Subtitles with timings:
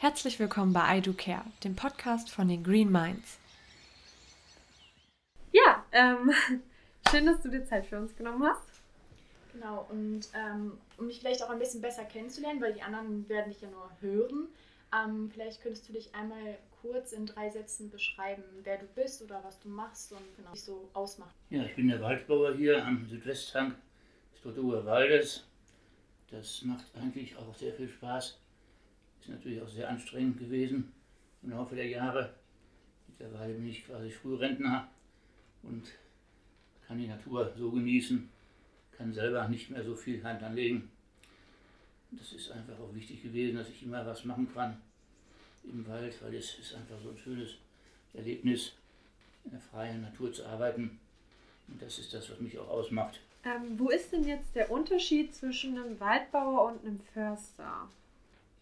[0.00, 3.38] Herzlich willkommen bei I Do Care, dem Podcast von den Green Minds.
[5.52, 6.32] Ja, ähm,
[7.10, 8.80] schön, dass du dir Zeit für uns genommen hast.
[9.52, 13.52] Genau, und ähm, um dich vielleicht auch ein bisschen besser kennenzulernen, weil die anderen werden
[13.52, 14.48] dich ja nur hören,
[14.90, 19.44] ähm, vielleicht könntest du dich einmal kurz in drei Sätzen beschreiben, wer du bist oder
[19.44, 21.34] was du machst und genau dich so ausmacht.
[21.50, 23.74] Ja, ich bin der Waldbauer hier am Südwesthang
[24.32, 25.46] des Dottower Waldes.
[26.30, 28.39] Das macht eigentlich auch sehr viel Spaß.
[29.20, 30.92] Ist natürlich auch sehr anstrengend gewesen
[31.42, 32.34] im Laufe der Jahre.
[33.08, 34.88] Mittlerweile bin ich quasi Frührentner
[35.62, 35.84] und
[36.86, 38.28] kann die Natur so genießen,
[38.96, 40.90] kann selber nicht mehr so viel Hand anlegen.
[42.12, 44.80] Das ist einfach auch wichtig gewesen, dass ich immer was machen kann
[45.64, 47.56] im Wald, weil es ist einfach so ein schönes
[48.14, 48.72] Erlebnis,
[49.44, 50.98] in der freien Natur zu arbeiten.
[51.68, 53.20] Und das ist das, was mich auch ausmacht.
[53.44, 57.88] Ähm, wo ist denn jetzt der Unterschied zwischen einem Waldbauer und einem Förster?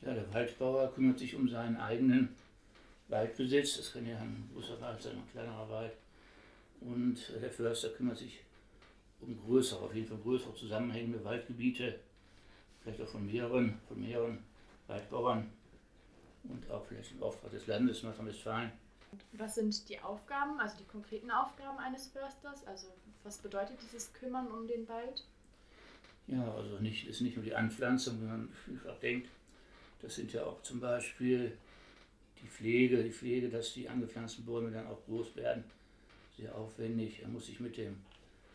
[0.01, 2.37] Ja, der Waldbauer kümmert sich um seinen eigenen
[3.09, 3.77] Waldbesitz.
[3.77, 5.92] Das kann ja ein großer Wald sein, ein kleinerer Wald.
[6.81, 8.41] Und der Förster kümmert sich
[9.20, 11.98] um größere, auf jeden Fall größere zusammenhängende Waldgebiete,
[12.81, 14.45] vielleicht auch von mehreren, von mehreren
[14.87, 15.50] Waldbauern
[16.44, 18.70] und auch vielleicht im Auftrag des Landes Nordrhein-Westfalen.
[19.33, 22.67] Was sind die Aufgaben, also die konkreten Aufgaben eines Försters?
[22.67, 22.87] Also
[23.25, 25.25] was bedeutet dieses Kümmern um den Wald?
[26.27, 29.28] Ja, also nicht, ist nicht nur die Anpflanzung, wie man vielfach denkt.
[30.00, 31.52] Das sind ja auch zum Beispiel
[32.42, 35.64] die Pflege, die Pflege, dass die angepflanzten Bäume dann auch groß werden.
[36.36, 37.20] Sehr aufwendig.
[37.22, 37.96] Er muss sich mit dem,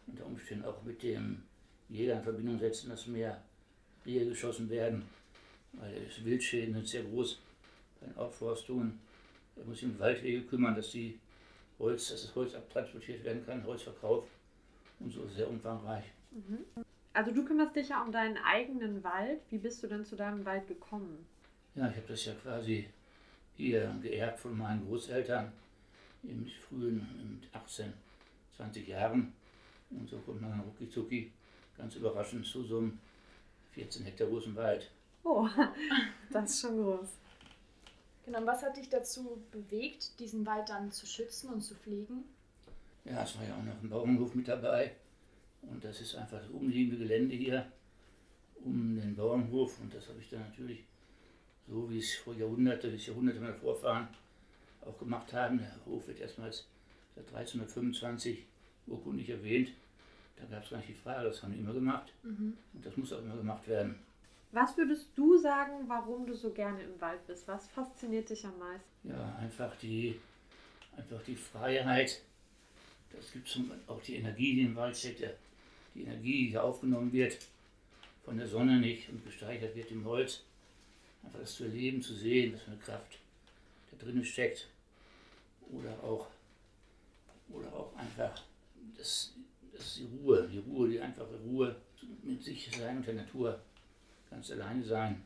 [0.07, 1.43] unter Umständen auch mit dem
[1.89, 3.43] Jäger in Verbindung setzen, dass mehr
[4.05, 5.03] Rehe geschossen werden.
[5.73, 7.39] Weil Wildschäden sind sehr groß
[7.99, 8.99] bei den Aufforstungen.
[9.55, 11.19] Er muss sich um Waldwege kümmern, dass die
[11.79, 14.27] Holz, dass das Holz abtransportiert werden kann, Holzverkauf
[14.99, 16.05] und so sehr umfangreich.
[16.31, 16.83] Mhm.
[17.13, 19.39] Also du kümmerst dich ja um deinen eigenen Wald.
[19.49, 21.25] Wie bist du denn zu deinem Wald gekommen?
[21.75, 22.89] Ja, ich habe das ja quasi
[23.55, 25.51] hier geerbt von meinen Großeltern
[26.23, 27.93] im frühen, mit 18,
[28.57, 29.33] 20 Jahren.
[29.91, 31.31] Und so kommt man dann rucki zucki
[31.77, 32.99] ganz überraschend zu so einem
[33.73, 34.89] 14 Hektar großen Wald.
[35.23, 35.47] Oh,
[36.31, 37.09] das ist schon groß.
[38.25, 42.23] Genau, und was hat dich dazu bewegt, diesen Wald dann zu schützen und zu pflegen?
[43.05, 44.95] Ja, es war ja auch noch ein Bauernhof mit dabei.
[45.69, 47.71] Und das ist einfach das umliegende Gelände hier
[48.63, 49.79] um den Bauernhof.
[49.81, 50.83] Und das habe ich dann natürlich,
[51.67, 54.07] so wie es vor Jahrhunderte, bis Jahrhunderte meiner Vorfahren
[54.81, 55.59] auch gemacht haben.
[55.59, 56.67] Der Hof wird erstmals
[57.15, 58.45] seit 1325
[58.87, 59.71] urkundlich erwähnt.
[60.35, 62.11] Da gab es gar nicht die Frage, das haben die immer gemacht.
[62.23, 62.57] Mhm.
[62.73, 63.95] Und das muss auch immer gemacht werden.
[64.51, 67.47] Was würdest du sagen, warum du so gerne im Wald bist?
[67.47, 69.09] Was fasziniert dich am meisten?
[69.09, 70.19] Ja, einfach die,
[70.95, 72.21] einfach die Freiheit.
[73.11, 75.23] Das gibt auch die Energie, die im Wald steckt,
[75.93, 77.37] die Energie, die hier aufgenommen wird
[78.23, 80.43] von der Sonne nicht und gesteigert wird im Holz.
[81.23, 83.19] Einfach das zu erleben, zu sehen, was für eine Kraft
[83.91, 84.67] da drin steckt.
[85.71, 86.27] Oder auch,
[87.49, 88.41] oder auch einfach
[88.97, 89.33] das,
[89.71, 91.75] das die Ruhe, die Ruhe, die einfache Ruhe
[92.21, 93.59] mit sich sein und der Natur
[94.29, 95.23] ganz alleine sein.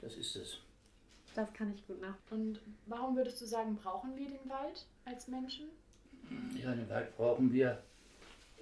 [0.00, 0.58] Das ist es.
[1.34, 2.16] Das kann ich gut nach.
[2.30, 5.68] Und warum würdest du sagen, brauchen wir den Wald als Menschen?
[6.60, 7.82] Ja, den Wald brauchen wir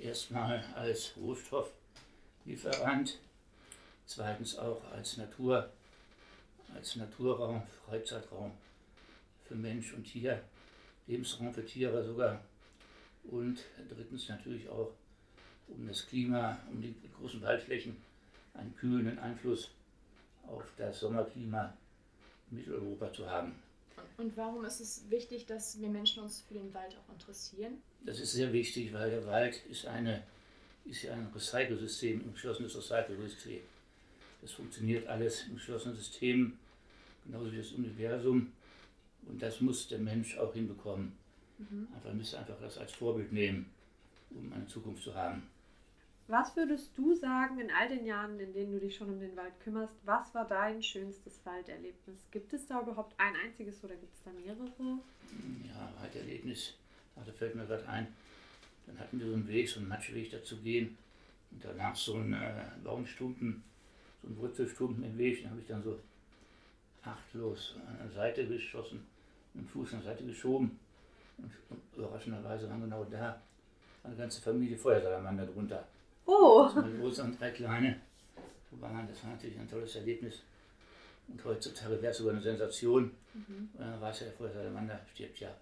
[0.00, 3.18] erstmal als Rohstofflieferant,
[4.06, 5.70] zweitens auch als Natur,
[6.74, 8.52] als Naturraum, Freizeitraum
[9.46, 10.42] für Mensch und Tier,
[11.06, 12.42] Lebensraum für Tiere sogar
[13.24, 14.92] und drittens natürlich auch
[15.68, 17.96] um das Klima, um die großen Waldflächen
[18.54, 19.70] einen kühlenden Einfluss
[20.46, 21.74] auf das Sommerklima
[22.50, 23.54] in Mitteleuropa zu haben.
[24.16, 27.82] Und warum ist es wichtig, dass wir Menschen uns für den Wald auch interessieren?
[28.04, 30.22] Das ist sehr wichtig, weil der Wald ist, eine,
[30.84, 33.60] ist ja ein Recycle-System, ein geschlossenes Recycle-System.
[34.42, 36.58] Das funktioniert alles im geschlossenen System,
[37.24, 38.52] genauso wie das Universum.
[39.26, 41.12] Und das muss der Mensch auch hinbekommen.
[41.58, 41.88] Mhm.
[41.94, 43.66] Einfach müsste einfach das als Vorbild nehmen,
[44.30, 45.42] um eine Zukunft zu haben.
[46.28, 49.34] Was würdest du sagen in all den Jahren, in denen du dich schon um den
[49.34, 52.26] Wald kümmerst, was war dein schönstes Walderlebnis?
[52.30, 55.00] Gibt es da überhaupt ein einziges oder gibt es da mehrere?
[55.66, 56.74] Ja, Walderlebnis,
[57.16, 58.08] da fällt mir gerade ein.
[58.86, 60.98] Dann hatten wir so einen Weg, so einen Matschweg dazu gehen
[61.50, 63.64] und danach so einen äh, Baumstumpen,
[64.20, 65.98] so einen Wurzelstumpen im Weg, den habe ich dann so
[67.04, 69.06] achtlos an der Seite geschossen,
[69.54, 70.78] mit Fuß an der Seite geschoben
[71.38, 71.50] und
[71.96, 73.40] überraschenderweise waren genau da
[74.04, 75.88] eine ganze Familie Feuersalamander drunter.
[76.28, 76.68] Oh!
[76.68, 77.98] Zwei große und drei kleine.
[78.70, 80.42] Das war natürlich ein tolles Erlebnis.
[81.26, 83.10] Und heutzutage wäre es sogar eine Sensation.
[83.32, 83.70] Mhm.
[83.72, 85.54] Und dann weiß ja, der Salamander stirbt ja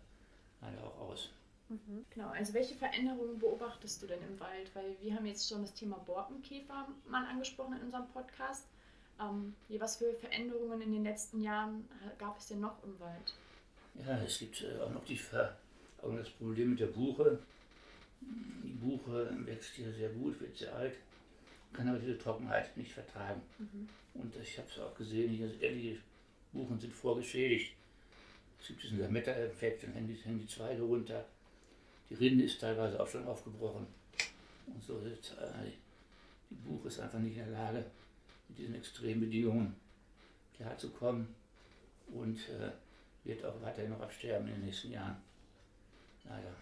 [0.60, 1.30] leider auch aus.
[1.68, 2.04] Mhm.
[2.10, 4.74] Genau, also welche Veränderungen beobachtest du denn im Wald?
[4.74, 8.66] Weil wir haben jetzt schon das Thema Borkenkäfer mal angesprochen in unserem Podcast.
[9.20, 13.34] Ähm, was für Veränderungen in den letzten Jahren gab es denn noch im Wald?
[13.94, 15.56] Ja, es gibt äh, auch noch die Ver
[16.02, 17.38] auch das Problem mit der Buche.
[18.20, 20.94] Die Buche wächst hier sehr gut, wird sehr alt,
[21.72, 23.40] kann aber diese Trockenheit nicht vertragen.
[23.58, 23.88] Mhm.
[24.14, 25.98] Und ich habe es auch gesehen, hier sind etliche
[26.52, 27.74] Buchen sind vorgeschädigt.
[28.60, 31.24] Es gibt diesen Lametta-Effekt, dann hängen die, hängen die Zweige runter.
[32.08, 33.86] Die Rinde ist teilweise auch schon aufgebrochen.
[34.66, 35.70] Und so ist äh,
[36.50, 37.84] die Buche ist einfach nicht in der Lage,
[38.48, 39.76] mit diesen extremen Bedingungen
[40.56, 41.28] klarzukommen
[42.08, 42.70] und äh,
[43.24, 45.16] wird auch weiterhin noch absterben in den nächsten Jahren.
[46.24, 46.54] Leider.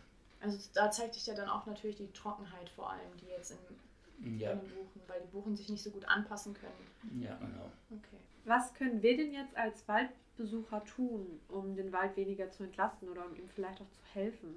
[0.45, 3.57] Also da zeigt sich ja dann auch natürlich die Trockenheit vor allem, die jetzt
[4.21, 4.51] in, ja.
[4.53, 7.23] in den Buchen, weil die Buchen sich nicht so gut anpassen können.
[7.23, 7.73] Ja, genau.
[7.91, 8.19] Okay.
[8.45, 13.25] Was können wir denn jetzt als Waldbesucher tun, um den Wald weniger zu entlasten oder
[13.25, 14.55] um ihm vielleicht auch zu helfen?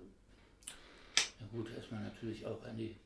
[1.39, 2.97] Ja gut, erstmal natürlich auch an die,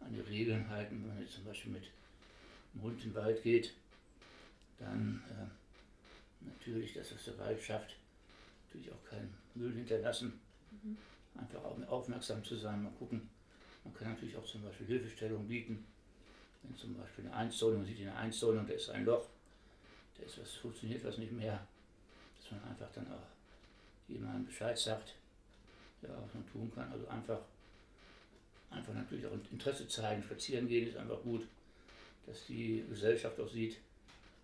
[0.00, 1.84] an die Regeln halten, wenn man jetzt zum Beispiel mit
[2.74, 3.72] dem Hund in den Wald geht,
[4.80, 7.94] dann äh, natürlich, dass es der Wald schafft,
[8.66, 10.40] natürlich auch keinen Müll hinterlassen.
[10.72, 10.96] Mhm.
[11.36, 13.28] Einfach aufmerksam zu sein, mal gucken.
[13.84, 15.86] Man kann natürlich auch zum Beispiel Hilfestellung bieten.
[16.62, 19.26] Wenn zum Beispiel eine Einzone, man sieht eine und da ist ein Loch,
[20.18, 21.66] da ist was, funktioniert was nicht mehr,
[22.38, 23.26] dass man einfach dann auch
[24.08, 25.14] jemandem Bescheid sagt,
[26.02, 26.90] ja, was man tun kann.
[26.92, 27.40] Also einfach,
[28.70, 30.22] einfach natürlich auch Interesse zeigen.
[30.22, 31.46] Spazieren gehen ist einfach gut,
[32.26, 33.78] dass die Gesellschaft auch sieht,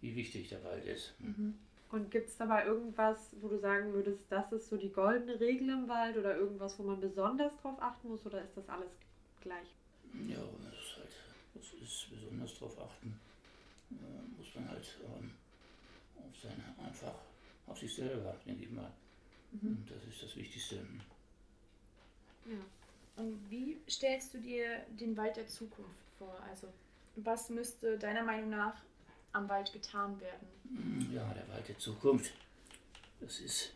[0.00, 1.12] wie wichtig der Wald ist.
[1.18, 1.54] Mhm.
[1.90, 5.70] Und gibt es dabei irgendwas, wo du sagen würdest, das ist so die goldene Regel
[5.70, 8.90] im Wald oder irgendwas, wo man besonders drauf achten muss oder ist das alles
[9.40, 9.68] gleich?
[10.26, 11.12] Ja, das ist halt,
[11.54, 13.20] das ist besonders drauf achten.
[13.90, 15.30] Äh, muss man halt ähm,
[16.16, 17.14] auf seine, einfach
[17.68, 18.90] auf sich selber, denke ich mal.
[19.52, 19.68] Mhm.
[19.68, 20.76] Und das ist das Wichtigste.
[22.46, 23.22] Ja.
[23.22, 26.38] Und wie stellst du dir den Wald der Zukunft vor?
[26.50, 26.68] Also
[27.16, 28.82] was müsste deiner Meinung nach
[29.36, 30.48] am Wald getan werden?
[30.68, 32.32] Hm, ja, der Wald der Zukunft.
[33.20, 33.74] Das ist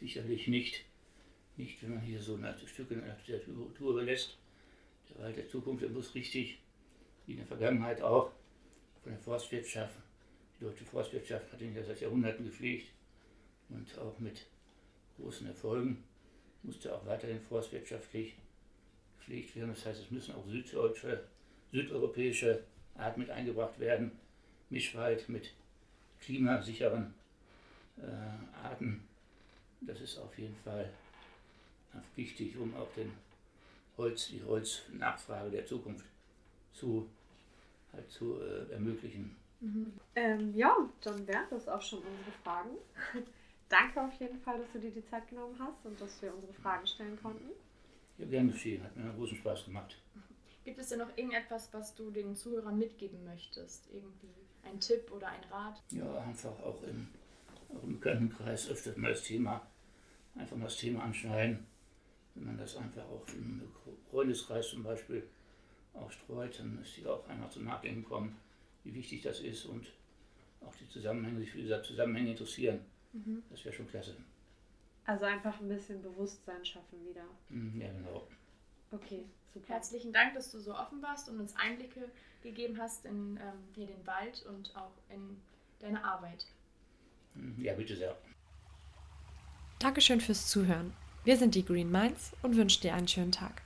[0.00, 0.84] sicherlich nicht,
[1.56, 4.36] nicht wenn man hier so Stücke in der Natur belässt.
[5.10, 6.58] Der Wald der Zukunft, der muss richtig,
[7.26, 8.32] wie in der Vergangenheit auch,
[9.02, 9.96] von der Forstwirtschaft.
[10.58, 12.92] Die deutsche Forstwirtschaft hat ihn ja seit Jahrhunderten gepflegt
[13.68, 14.46] und auch mit
[15.16, 16.04] großen Erfolgen
[16.62, 18.36] musste auch weiterhin forstwirtschaftlich
[19.18, 19.70] gepflegt werden.
[19.70, 21.24] Das heißt, es müssen auch süddeutsche,
[21.70, 22.64] südeuropäische
[22.96, 24.18] Arten mit eingebracht werden.
[24.70, 25.52] Mischwald mit
[26.20, 27.14] klimasicheren
[27.96, 29.04] äh, Arten.
[29.80, 30.90] Das ist auf jeden Fall
[32.16, 33.12] wichtig, um auch den
[33.96, 36.06] Holz, die Holznachfrage der Zukunft
[36.72, 37.08] zu,
[37.92, 39.36] halt zu äh, ermöglichen.
[39.60, 39.92] Mhm.
[40.14, 42.70] Ähm, ja, dann wären das auch schon unsere Fragen.
[43.68, 46.52] Danke auf jeden Fall, dass du dir die Zeit genommen hast und dass wir unsere
[46.54, 47.50] Fragen stellen konnten.
[48.18, 48.82] Ja, gern geschehen.
[48.82, 49.96] Hat mir einen großen Spaß gemacht.
[50.64, 53.88] Gibt es denn noch irgendetwas, was du den Zuhörern mitgeben möchtest?
[53.92, 54.28] Irgendwie
[54.64, 55.82] ein Tipp oder ein Rat?
[55.90, 57.08] Ja, einfach auch im,
[57.68, 59.66] auch im Bekanntenkreis öfter mal das Thema,
[60.34, 61.66] einfach mal das Thema anschneiden.
[62.34, 63.62] Wenn man das einfach auch im
[64.10, 65.28] Freundeskreis zum Beispiel
[65.94, 68.36] auch streut, dann ist die auch einmal zum Nachdenken kommen,
[68.84, 69.86] wie wichtig das ist und
[70.60, 72.80] auch die Zusammenhänge, sich für diese Zusammenhänge interessieren.
[73.12, 73.42] Mhm.
[73.50, 74.16] Das wäre schon klasse.
[75.04, 77.24] Also einfach ein bisschen Bewusstsein schaffen wieder.
[77.48, 78.28] Mhm, ja, genau.
[78.90, 79.74] Okay, super.
[79.74, 82.10] Herzlichen Dank, dass du so offen warst und uns Einblicke
[82.42, 85.40] gegeben hast in ähm, hier den Wald und auch in
[85.80, 86.46] deine Arbeit.
[87.34, 88.16] Mhm, ja, bitte sehr.
[89.78, 90.92] Dankeschön fürs Zuhören.
[91.24, 93.62] Wir sind die Green Minds und wünschen dir einen schönen Tag.